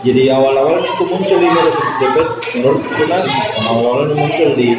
Jadi 0.05 0.21
awal-awalnya 0.29 0.85
itu 0.85 1.03
muncul 1.09 1.37
ini 1.41 1.49
Rolex 1.49 1.93
Depet, 1.97 2.29
menurutku 2.57 3.03
kan 3.09 3.23
awal-awalnya 3.65 4.13
muncul 4.17 4.49
di 4.53 4.77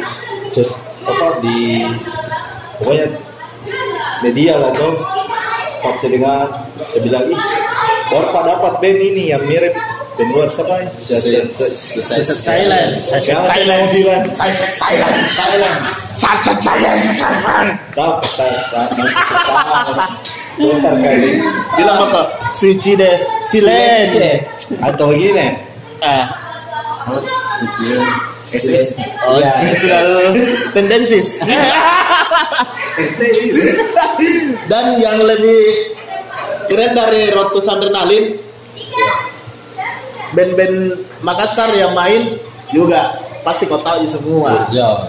sos, 0.51 0.75
apa 1.03 1.43
di 1.43 1.83
pokoknya 2.79 3.07
media 4.23 4.53
lah 4.59 4.71
tuh. 4.75 4.95
Pas 5.83 5.93
saya 5.99 6.09
dengar, 6.15 6.47
saya 6.91 7.01
bilang 7.03 7.23
ih, 7.27 7.39
Orpa 8.11 8.39
dapat 8.47 8.73
band 8.79 8.99
ini 9.03 9.23
yang 9.35 9.43
mirip 9.45 9.75
ya? 10.17 11.41
Sesat 12.01 12.37
silence. 12.37 13.13
Silence. 13.13 13.37
silence. 14.73 15.33
apa? 22.01 22.21
Atau 24.81 25.13
gini, 25.13 25.53
Ah. 26.01 26.25
Oh, 29.27 29.37
Ya. 29.37 29.53
tendensis. 30.73 31.37
Dan 34.67 34.85
yang 34.99 35.17
lebih 35.21 35.61
keren 36.67 36.91
dari 36.95 37.31
Rotu 37.31 37.61
Sandernalin, 37.63 38.35
band-band 40.33 40.77
Makassar 41.21 41.71
yang 41.71 41.91
main 41.91 42.35
juga 42.69 43.15
pasti 43.41 43.63
kau 43.63 43.79
tahu 43.79 44.03
semua. 44.05 44.67
Ya. 44.69 45.07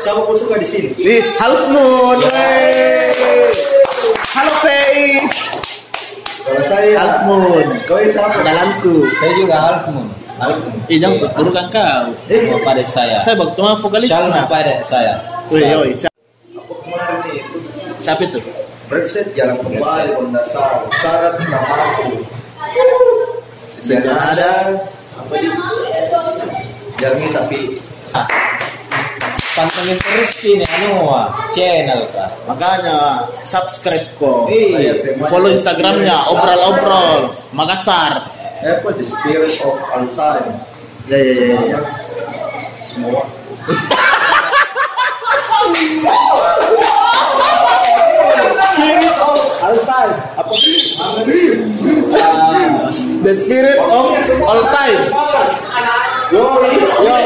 Sama 0.00 0.26
kau 0.26 0.34
suka 0.34 0.58
di 0.58 0.66
sini? 0.66 0.90
Di 0.94 1.22
Half 1.36 1.70
Moon, 1.70 2.18
wey. 2.26 3.50
Halo 4.28 4.54
Fei, 4.62 5.18
Kalau 6.42 6.62
saya 6.66 6.88
Half 6.94 7.16
Moon, 7.24 7.66
Kau 7.84 7.98
yang 7.98 8.10
siapa? 8.10 8.40
dalamku. 8.40 9.06
Saya 9.18 9.32
juga 9.34 9.56
Half 9.56 9.82
Moon. 9.90 10.08
Ih, 10.86 10.98
jangan 11.02 11.18
kau. 11.66 12.02
Sama 12.30 12.58
pada 12.62 12.82
saya. 12.86 13.18
Saya 13.22 13.34
bak 13.36 13.58
cuma 13.58 13.74
vokalis. 13.78 14.06
Shalom 14.06 14.46
pada 14.46 14.74
saya. 14.82 15.18
Wih, 15.50 15.66
yoi, 15.66 15.90
siapa, 15.96 16.14
Aku 16.54 16.74
kemarin 16.84 17.34
itu 17.34 17.58
siapa 17.98 18.22
itu? 18.22 18.38
Brexit 18.88 19.26
jalan 19.34 19.58
kembali 19.58 19.82
Brexit. 19.82 20.12
berdasar 20.16 20.70
syarat 20.96 21.34
mampu. 21.42 22.22
Sejarah 23.88 24.36
ada. 24.36 24.52
apa 25.16 25.32
Jangan 27.00 27.30
tapi 27.32 27.80
Pantengin 29.56 29.96
terus 29.98 30.30
sini 30.38 30.62
anu 30.62 31.08
ah, 31.10 31.32
channel 31.50 32.04
kah. 32.14 32.30
Makanya 32.46 33.26
subscribe 33.42 34.06
kok. 34.20 34.46
Iya. 34.52 35.16
Follow 35.26 35.50
Instagramnya 35.50 36.30
obrol-obrol 36.30 37.32
Makassar. 37.56 38.28
apa 38.60 38.88
the 38.94 39.02
spirit 39.08 39.56
of 39.64 39.80
all 39.88 40.06
time. 40.14 40.62
Ya 41.10 41.18
ya 41.18 41.32
ya. 41.32 41.58
ya. 41.74 41.80
Semua. 42.86 43.24
spirit 48.68 49.16
of 49.16 49.40
all 49.58 49.78
time. 49.82 50.12
Apa? 50.38 50.52
The 53.28 53.36
spirit 53.36 53.76
of 53.76 54.08
all 54.40 54.62
time. 54.72 55.04
Yo, 56.32 56.64
yo. 56.64 57.16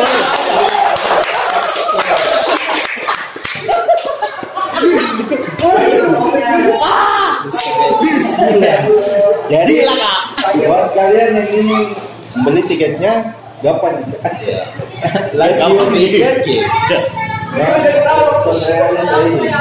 Jadi 9.47 9.77
buat 10.67 10.91
kalian 10.91 11.39
yang 11.39 11.51
ini 11.55 11.95
beli 12.43 12.67
tiketnya 12.67 13.39
gampang. 13.63 14.03
Iya. 14.43 14.67
Give 15.55 15.87
me 15.87 16.03
nih. 16.03 16.35
tiket. 16.43 17.03
Nah, 17.55 17.79
dari 17.79 19.39
ini. 19.39 19.55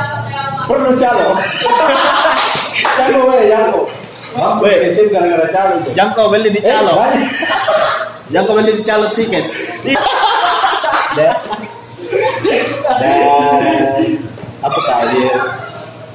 Perlu 0.66 0.98
calo. 0.98 1.38
Calo 2.98 3.20
weh, 3.30 3.46
calo. 3.46 3.81
Mampu 4.32 4.66
gara-gara 5.12 5.48
calo 5.52 5.76
kau 6.16 6.28
beli 6.32 6.50
di 6.56 6.62
Eh, 6.64 6.66
calo. 6.66 6.94
Jangan 8.32 8.46
kau 8.48 8.56
beli 8.56 8.72
di 8.80 8.84
calo 8.84 9.08
tiket. 9.12 9.46
Dan 11.16 11.32
dan 13.02 14.04
apa 14.62 14.80
kalian 14.80 15.40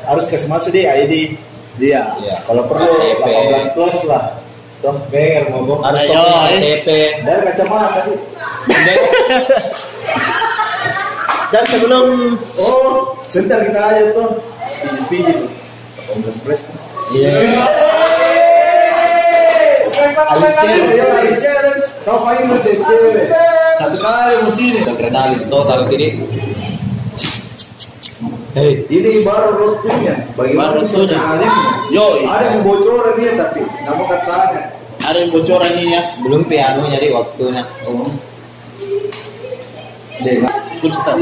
harus 0.07 0.24
kasih 0.24 0.48
masuk 0.48 0.72
deh 0.72 0.87
ID. 0.87 1.37
Iya. 1.76 2.02
Iya. 2.24 2.37
Kalau 2.48 2.64
perlu 2.64 2.88
KTP. 2.88 3.26
18 3.68 3.76
plus 3.76 3.96
lah. 4.09 4.40
Tuh, 4.81 4.96
pengen 5.12 5.52
ngomong. 5.52 5.85
Harus 5.85 6.00
Ayo. 6.09 6.24
KTP. 6.48 6.88
Dan 7.20 7.44
kacamata 7.44 8.00
tuh. 8.09 8.16
Dan 11.52 11.62
sebelum 11.68 12.07
Oh, 12.57 13.12
sebentar 13.29 13.61
kita 13.61 13.76
aja 13.76 14.02
tuh. 14.16 14.40
Pijit-pijit. 14.81 15.38
18 16.16 16.42
plus. 16.44 16.61
Iya. 17.12 17.31
Satu 20.16 20.48
kali 24.00 24.33
ini. 24.40 24.81
Adrenalin 24.88 25.44
total 25.52 25.85
jadi. 25.92 26.16
Hei, 28.57 28.81
Ini 28.88 29.20
baru 29.20 29.52
rotunya. 29.61 30.16
Bagaimana 30.33 30.81
Baru 30.81 31.05
rotunya. 31.05 31.20
Yoi. 31.92 32.24
Ada 32.24 32.57
yang 32.57 32.64
bocoran 32.64 33.12
dia 33.20 33.37
tapi 33.37 33.61
nggak 33.61 33.92
mau 33.92 34.09
katanya. 34.09 34.72
Ada 35.05 35.16
yang 35.20 35.31
bocoran 35.37 35.72
nih 35.76 35.87
ya. 35.92 36.00
belum 36.24 36.42
piano 36.48 36.88
jadi 36.88 37.12
waktunya. 37.12 37.62
Oh. 37.85 38.09
Deh, 40.24 40.40
Kursi 40.81 40.96
tahu. 41.05 41.20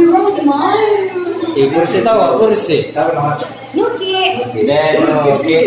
Eh, 1.58 1.66
kursi 1.74 1.98
tahu 2.06 2.38
kursi. 2.38 2.94
siapa 2.94 3.10
nama? 3.10 3.34
Nuki. 3.74 4.38
Dan 4.62 5.02
oke. 5.26 5.58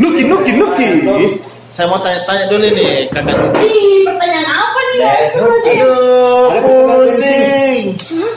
Nuki, 0.00 0.22
Nuki, 0.24 0.52
Nuki. 0.56 1.51
Saya 1.72 1.88
mau 1.88 1.96
tanya-tanya 2.04 2.52
dulu 2.52 2.68
nih, 2.68 3.08
kakak 3.08 3.32
Nuki. 3.32 4.04
Pertanyaan 4.04 4.44
apa 4.44 4.80
nih? 4.92 5.00
Aduh, 5.08 6.52
Ada 6.52 6.60
pusing. 6.68 7.82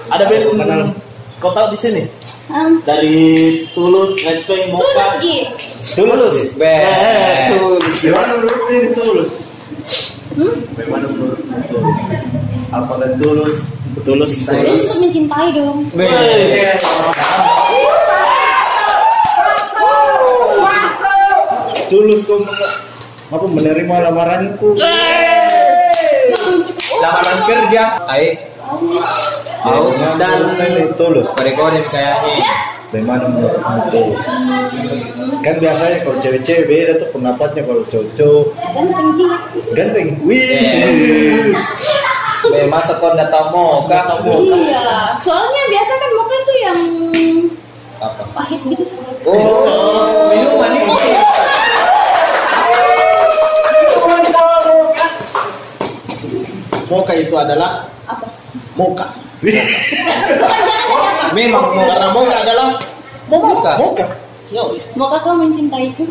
Ada 0.08 0.24
band 0.32 0.44
Kenal. 0.56 0.82
Kau 1.44 1.52
tahu 1.52 1.76
di 1.76 1.78
sini? 1.84 2.04
Um, 2.48 2.80
Dari 2.88 3.20
Tulus, 3.76 4.16
Red 4.24 4.48
Pink, 4.48 4.72
tulus. 4.72 4.88
Tulus. 6.00 6.36
Eh, 6.48 6.56
Ben. 6.56 7.60
Tulus. 7.60 7.96
Gimana 8.00 8.32
menurut 8.40 8.64
ini 8.72 8.90
tulus? 8.96 9.32
Hmm? 10.40 10.56
Bagaimana 10.80 11.06
menurut 11.12 11.40
tulus? 11.44 12.00
Apa 12.72 12.94
dan 13.04 13.12
tulus? 13.20 13.56
Tulus. 14.08 14.32
Tulus 14.48 14.82
untuk 14.88 15.12
mencintai 15.12 15.50
dong. 15.52 15.84
Tulus 21.92 22.22
kau 22.24 22.40
apa 23.26 23.46
menerima 23.50 23.96
lamaranku? 24.10 24.78
Lamaran 27.02 27.40
kerja. 27.50 27.84
Ai. 28.06 28.38
Au 29.66 29.90
Dan 30.22 30.54
ini 30.62 30.94
tulus. 30.94 31.34
Recording 31.34 31.86
kayaknya. 31.90 32.46
Bagaimana 32.94 33.26
menurut 33.28 33.58
kamu 33.60 33.82
tulus? 33.90 34.26
Kan 35.42 35.56
biasanya 35.58 35.98
kalau 36.06 36.18
cewek-cewek 36.22 36.66
beda 36.70 36.94
tuh 37.02 37.10
pendapatnya 37.14 37.62
kalau 37.66 37.84
cowok 37.90 38.46
Ganteng. 39.74 40.22
Wih. 40.22 41.54
Be 42.46 42.70
masa 42.70 42.94
kau 43.02 43.10
nggak 43.10 43.34
tahu 43.34 43.46
mau? 43.50 43.82
Iya. 43.82 45.18
Soalnya 45.18 45.64
biasa 45.66 45.92
kan 45.98 46.10
mocha 46.14 46.38
tuh 46.46 46.58
yang 46.62 46.80
Apa? 47.96 48.22
pahit 48.38 48.62
gitu. 48.70 48.86
Oh, 49.26 50.30
minuman 50.30 50.78
ini. 50.78 51.25
Itu 57.20 57.36
adalah 57.36 57.88
Apa? 58.06 58.28
Mocha. 58.76 59.08
Memang 61.36 61.66
mau. 61.74 61.86
Karena 61.88 62.08
Mocha 62.12 62.38
adalah 62.44 62.68
Mocha. 63.32 63.72
Mocha. 63.80 64.06
Yo. 64.54 64.78
Mocha 64.94 65.18
kau 65.24 65.34
mencintaiku. 65.36 66.04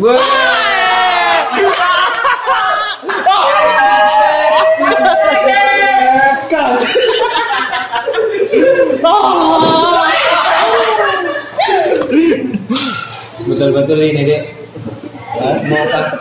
Betul-betul 13.45 14.01
ini 14.01 14.23
dek. 14.25 14.64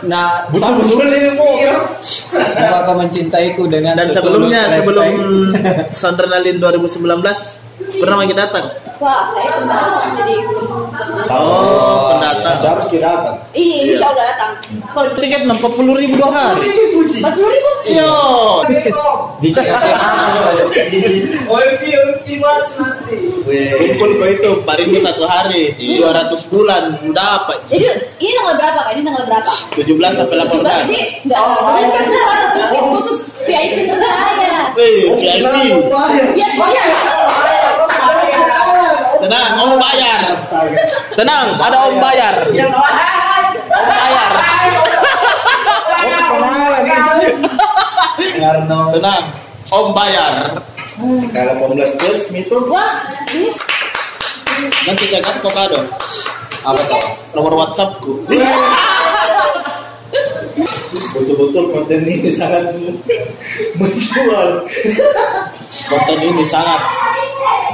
Nah, 0.04 0.50
Betul-betul 0.50 1.06
ini 1.14 1.30
mau. 1.38 1.54
mau 2.34 2.80
kau 2.84 2.96
mencintaiku 2.98 3.64
dengan 3.70 3.94
Dan 3.94 4.10
sebelumnya 4.10 4.62
sebelum 4.74 5.06
Sandernalin 5.94 6.58
2019 6.58 7.63
pernah 7.74 8.16
lagi 8.22 8.34
datang. 8.34 8.66
Wah, 9.02 9.26
saya 9.34 9.58
pendatang 9.58 10.14
jadi 10.22 10.34
belum. 10.46 10.86
Oh, 11.26 12.14
pendatang. 12.14 12.62
Ada 12.62 12.68
harus 12.78 12.86
kita 12.86 13.02
datang. 13.10 13.36
Iya, 13.50 13.76
insya 13.90 14.06
Allah 14.14 14.24
datang. 14.30 14.50
Kalau 14.94 15.10
Tiket 15.18 15.42
40 15.42 16.00
ribu 16.00 16.14
dua 16.14 16.30
hari. 16.30 16.70
empat 17.18 17.32
puluh 17.34 17.50
ribu. 17.50 17.70
Yo. 17.90 18.14
Dicek 19.42 19.66
cek 19.74 20.86
Kumpul 23.44 24.10
kau 24.16 24.28
itu 24.30 24.50
4 24.64 24.80
ribu 24.80 24.96
satu 25.04 25.24
hari, 25.28 25.76
200 25.76 26.50
bulan 26.50 26.82
dapat. 27.12 27.58
Jadi 27.68 27.84
ini 28.18 28.32
tanggal 28.40 28.56
berapa 28.56 28.78
kak? 28.88 28.92
Ini 28.96 29.02
tanggal 29.04 29.24
berapa? 29.28 29.52
17 29.76 30.16
sampai 30.16 30.36
18. 30.40 30.64
Jadi 30.64 30.98
nggak 31.28 31.40
ada 31.44 31.88
kan 31.92 32.04
satu 32.08 32.46
tiket 32.56 32.84
khusus 32.88 33.18
VIP 33.44 33.76
untuk 33.92 34.00
saya. 34.00 34.72
VIP. 34.72 35.18
Biar 36.32 36.52
bayar. 36.56 36.88
Tenang, 39.24 39.50
om 39.56 39.72
bayar. 39.80 40.20
Tenang, 41.16 41.46
ada 41.56 41.88
om 41.88 41.96
bayar. 41.96 42.34
Om 42.44 43.88
bayar. 43.88 44.30
Tenang, 48.92 49.24
om 49.72 49.86
bayar. 49.96 50.32
Kalau 51.32 51.54
18 51.72 51.96
plus 51.96 52.20
itu 52.36 52.56
Nanti 54.84 55.04
saya 55.08 55.24
kasih 55.24 55.40
kau 55.40 55.50
kado. 55.56 55.80
apa 56.64 56.80
tuh? 56.84 57.04
Nomor 57.32 57.52
WhatsAppku. 57.64 58.28
Betul-betul 60.94 61.64
konten 61.74 62.00
ini 62.06 62.30
sangat 62.38 62.74
menjual. 63.78 64.48
Konten 65.90 66.18
ini 66.22 66.44
sangat 66.46 66.80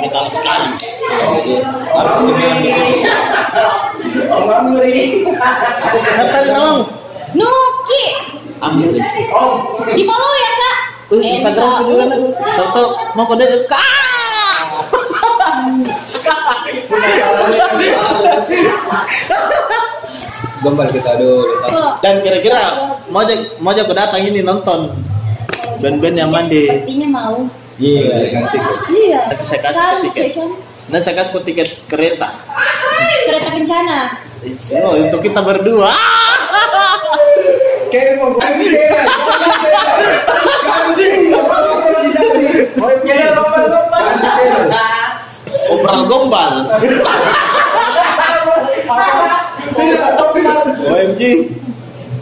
metal 0.00 0.26
sekali. 0.33 0.70
Harus 1.92 2.16
kemudian 2.24 2.64
di 2.64 2.70
sini. 2.72 3.04
Siapa 6.11 6.30
tadi 6.33 6.48
namamu? 6.50 6.85
Nuki. 7.37 8.04
Ambil. 8.61 8.92
Di 9.96 10.02
follow 10.04 10.33
ya 10.37 10.52
kak. 10.52 10.78
Uh, 11.11 11.18
Instagram 11.18 11.70
aku 11.80 11.90
juga. 11.90 12.04
Satu 12.54 12.83
mau 13.16 13.24
kode 13.26 13.46
kak. 13.72 13.88
Gombal 20.61 20.92
kita 20.92 21.16
dulu. 21.16 21.57
Oh, 21.73 21.96
Dan 22.05 22.20
kira-kira 22.20 22.61
mau 23.09 23.25
aja 23.25 23.35
mau 23.64 23.73
aja 23.73 23.81
aku 23.88 23.96
datang 23.96 24.20
ini 24.20 24.44
nonton 24.44 24.92
band-band 25.81 26.16
yang 26.20 26.29
mandi. 26.29 26.68
Sepertinya 26.68 27.09
mau. 27.09 27.49
Iya. 27.81 28.29
Ganti. 28.29 28.59
Iya. 28.92 29.20
Nanti 29.33 29.44
saya 29.49 29.61
kasih 29.64 30.12
tiket. 30.12 30.37
Dan 30.92 31.01
saya 31.01 31.14
kasih 31.25 31.40
tiket 31.49 31.68
kereta. 31.88 32.29
Kereta 33.25 33.51
kencana. 33.57 33.99
Oh, 34.85 34.94
untuk 35.01 35.20
kita 35.25 35.40
berdua. 35.40 35.92
Kayak 37.90 38.23
mau 38.23 38.37
ganti 38.37 38.68
Obral 45.70 46.03
gombal. 46.07 46.53
OMG. 50.88 51.23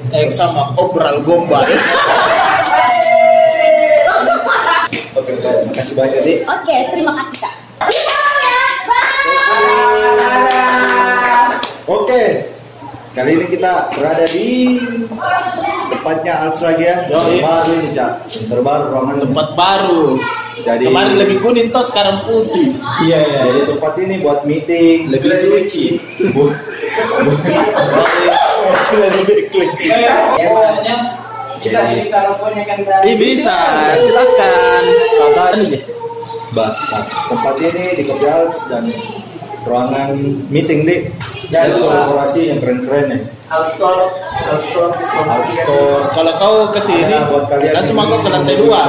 X. 0.08 0.28
Sama 0.40 0.72
obral 0.80 1.20
gombal. 1.22 1.64
Oke, 5.18 5.32
baik. 5.42 5.60
makasih 5.68 5.94
banyak 5.98 6.20
dik. 6.24 6.38
Oke, 6.46 6.76
terima 6.94 7.12
kasih 7.12 7.36
kak. 7.42 7.54
Oke, 11.88 12.22
kali 13.16 13.30
ini 13.36 13.46
kita 13.48 13.92
berada 13.96 14.24
di 14.28 14.76
tempatnya 15.92 16.32
Alps 16.46 16.60
lagi 16.62 16.84
ya. 16.86 16.96
Yoi. 17.10 17.40
Baru 17.42 17.72
ini 17.76 17.88
cak, 17.92 18.10
terbaru 18.48 18.84
ruangan 18.92 19.16
Tempat 19.28 19.48
baru. 19.56 20.04
Jadi 20.58 20.90
Kemarin 20.90 21.14
lebih 21.22 21.38
kuning 21.38 21.70
toh 21.70 21.86
sekarang 21.86 22.26
putih. 22.26 22.74
Iya 23.06 23.18
iya. 23.24 23.40
Jadi 23.46 23.60
tempat 23.70 23.92
ini 24.02 24.14
buat 24.18 24.42
meeting 24.42 25.06
Lebih 25.06 25.30
suci. 25.30 25.84
Sudah 28.88 29.08
lebih 29.12 29.48
klik. 29.52 29.70
Bisa 31.58 31.80
sih 31.90 32.06
Ih, 33.02 33.16
bisa, 33.18 33.58
silakan. 33.98 34.82
Sabar 35.18 35.52
aja. 35.58 35.78
Ba- 36.54 36.72
nah, 36.72 37.04
tempat 37.28 37.54
ini 37.60 37.84
di 37.98 38.02
Kopi 38.08 38.24
Alps 38.24 38.64
dan 38.72 38.88
ruangan 39.66 40.16
meeting 40.48 40.86
dik. 40.88 41.12
Dan 41.52 41.76
kolaborasi 41.76 42.52
yang 42.54 42.58
keren-keren 42.62 43.06
ya. 43.10 43.18
Alps 43.48 43.74
Store. 43.76 44.94
Kalau 46.14 46.32
kau 46.38 46.56
ke 46.72 46.80
sini, 46.84 47.08
Ada 47.10 47.28
buat 47.28 47.44
kalian 47.48 47.72
kan 47.74 47.84
semua 47.84 48.04
yang 48.06 48.12
kau 48.12 48.20
ke 48.22 48.30
lantai 48.32 48.56
dua. 48.56 48.80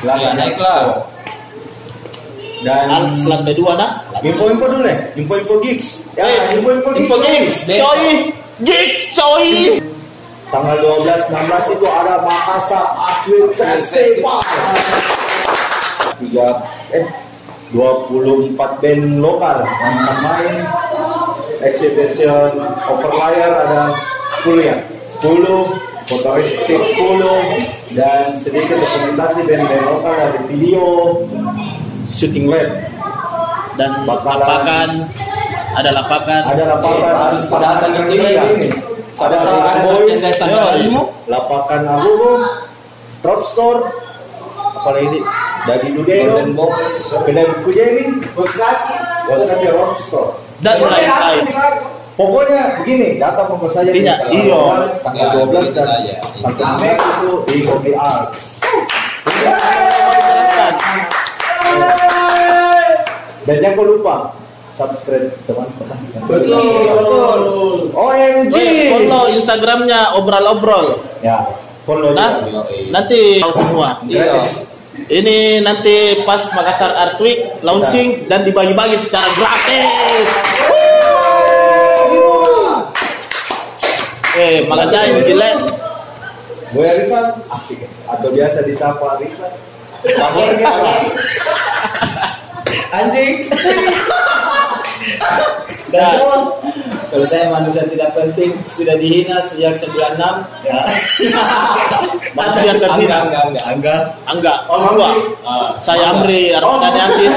Silakan 0.00 0.22
Ya, 0.22 0.30
naiklah. 0.32 0.80
Dan 2.60 2.92
Alps 2.92 3.24
lantai 3.24 3.56
dua 3.56 3.72
dah. 3.72 3.90
info-info 4.20 4.68
dulu 4.68 4.84
ya, 4.84 4.96
info-info 5.16 5.54
gigs. 5.64 6.04
Ya, 6.12 6.28
Eh, 6.28 6.60
info-info 6.60 6.92
gigs. 6.92 7.08
Info 7.08 7.16
gigs, 7.24 7.54
coy. 7.66 8.04
Gigs, 8.60 9.00
coy. 9.16 9.48
Tanggal 10.50 10.76
12 10.76 11.30
16 11.30 11.72
itu 11.72 11.86
ada 11.86 12.20
Makassar 12.20 12.84
Atlet 12.98 13.54
Festival. 13.56 14.42
Tiga 16.20 16.46
eh 16.92 17.06
24 17.72 18.58
band 18.82 19.04
lokal 19.22 19.62
yang 19.62 19.96
akan 20.04 20.18
main 20.20 20.54
exhibition 21.62 22.50
overlayer 22.90 23.52
ada 23.56 23.94
10 24.42 24.58
ya 24.60 24.76
10 25.22 25.46
fotoristik 26.10 26.82
10 26.82 27.94
dan 27.94 28.34
sedikit 28.36 28.74
dokumentasi 28.74 29.46
band-band 29.46 29.84
lokal 29.86 30.14
dari 30.18 30.40
video 30.50 30.84
shooting 32.10 32.46
lab 32.46 32.68
Dan 33.74 34.04
Bakalan- 34.04 34.38
lapakan 34.38 34.88
ada 35.70 35.90
lapakan. 35.94 36.42
ada 36.44 36.64
lapangan 36.68 36.98
Eh, 37.00 37.14
harus 37.14 37.44
datang 37.48 37.90
ke 37.94 38.02
sini 38.10 38.28
ya. 38.28 38.42
ada 38.42 39.36
Risk 39.46 39.70
ada 39.70 39.78
Boys 39.80 40.18
lapakan 41.26 41.80
Agogo 41.88 42.32
Drop 43.20 43.40
Store. 43.46 43.80
Apalagi 44.72 45.06
ini? 45.08 45.20
Dadi 45.60 45.88
Dudeo 45.92 46.24
Golden 46.26 46.50
Boys. 46.52 46.98
kedai 47.22 47.44
buku 47.54 47.70
Jenny 47.70 48.04
Boskati 48.32 48.96
Drop 49.62 49.94
Store. 50.02 50.30
Dan 50.58 50.76
lain-lain. 50.82 51.44
pokoknya 52.14 52.62
begini 52.76 53.16
datang 53.16 53.48
sama 53.48 53.68
saja 53.70 53.88
Intinya, 53.88 54.14
nih, 54.28 54.44
iyo. 54.44 54.60
tanggal 55.00 55.20
Ya, 55.22 55.32
12 55.32 55.48
begitu 55.64 55.72
dan 55.72 55.86
saja. 55.86 56.14
sampai 56.36 56.64
Max 56.76 56.98
itu 57.00 57.32
di 57.46 57.58
Kopi 57.64 57.92
Arts 57.94 58.42
dan 63.50 63.58
jangan 63.58 63.82
lupa 63.82 64.14
subscribe 64.78 65.34
teman-teman 65.42 65.98
Betul. 66.30 67.40
OMG 67.90 68.54
follow 68.94 69.26
Instagramnya 69.26 70.14
obrol-obrol. 70.14 71.02
ya 71.18 71.50
follow 71.82 72.14
Nah, 72.14 72.46
juga 72.46 72.62
nanti 72.94 73.42
tahu 73.42 73.50
semua. 73.50 73.98
Iya. 74.06 74.38
Ini 75.10 75.66
nanti 75.66 76.22
pas 76.22 76.46
Makassar 76.54 76.94
Art 76.94 77.18
Week 77.18 77.42
launching 77.66 78.30
dan 78.30 78.46
dibagi-bagi 78.46 79.02
secara 79.02 79.26
gratis. 79.34 79.86
Eh, 84.38 84.62
Makassar 84.70 85.10
yang 85.10 85.26
gila. 85.26 85.50
Boy 86.70 86.86
Arisan 86.86 87.42
asik 87.50 87.90
atau 88.06 88.30
biasa 88.30 88.62
disapa 88.62 89.18
Arisan 89.18 89.50
Pakai 90.06 90.62
pakai. 90.62 91.00
Anjing 92.90 93.48
dan 95.90 96.22
Kalau 97.10 97.26
saya 97.26 97.50
manusia 97.50 97.82
tidak 97.90 98.14
penting 98.14 98.54
sudah 98.62 98.94
dihina 98.94 99.42
sejak 99.42 99.74
96. 99.74 100.14
ya 100.62 100.78
Manusia 102.38 102.78
terhina. 102.78 103.26
Enggak, 103.26 103.42
enggak, 103.50 103.66
enggak. 103.74 104.02
Enggak, 104.30 104.58
gua. 104.70 105.10
Ah, 105.42 105.74
Saya 105.82 106.14
Amri 106.14 106.54
Armadani 106.54 107.00
Asis 107.02 107.34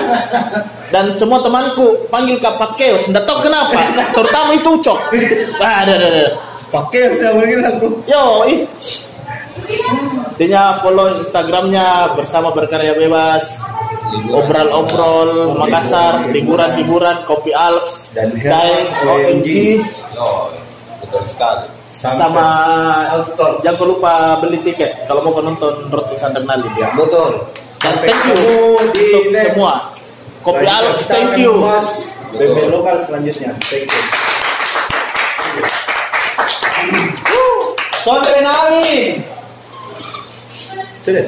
dan 0.93 1.17
semua 1.17 1.41
temanku 1.41 2.05
panggil 2.13 2.37
Kapak 2.37 2.77
Keos. 2.77 3.09
Nggak 3.09 3.25
tahu 3.25 3.49
kenapa, 3.49 3.81
terutama 4.15 4.53
itu 4.53 4.69
Ucok. 4.77 4.99
Ah, 5.57 5.81
ada, 5.81 5.97
ada, 5.97 6.07
ada. 6.13 6.25
pakai 6.69 7.09
saya 7.17 7.33
panggil 7.33 7.65
aku 7.65 7.87
Yo, 8.05 8.45
ih. 8.45 8.69
Intinya 10.37 10.77
follow 10.85 11.17
Instagramnya 11.17 12.13
bersama 12.13 12.53
berkarya 12.53 12.93
bebas, 12.93 13.62
obrol-obrol 14.21 15.57
Makassar, 15.57 16.29
hiburan-hiburan, 16.33 17.25
kopi 17.25 17.51
Alps, 17.51 18.13
Dan 18.13 18.37
Daeng, 18.37 18.87
OMG. 19.05 19.47
OMG, 19.47 19.49
Yo, 20.13 20.27
betul 21.01 21.23
sekali. 21.25 21.67
sama 21.93 22.49
jangan 23.61 23.85
lupa 23.85 24.41
beli 24.41 24.57
tiket 24.65 25.05
kalau 25.05 25.21
mau 25.21 25.37
nonton 25.37 25.87
Road 25.93 26.09
to 26.09 26.15
Sandernali. 26.17 26.65
Ya. 26.75 26.89
Betul. 26.97 27.47
Sampai 27.77 28.09
thank 28.09 28.23
you 28.33 28.37
ketemu 28.37 28.91
di 28.95 29.03
untuk 29.13 29.23
next. 29.29 29.47
semua. 29.53 29.73
Kopi 30.43 30.65
Alps, 30.67 31.03
thank 31.07 31.33
you. 31.39 31.53
band 32.33 32.65
lokal 32.73 32.97
selanjutnya 33.05 33.53
thank 33.69 33.85
you 33.85 34.01
Sondrenalin. 38.03 39.23
sudah 40.99 41.23